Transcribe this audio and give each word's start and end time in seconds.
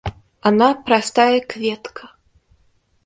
Она 0.41 0.73
простая 0.73 1.41
клетка. 1.41 2.09